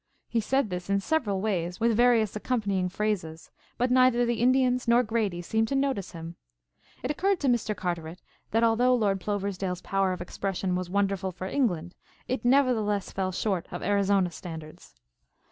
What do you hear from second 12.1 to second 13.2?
it, nevertheless,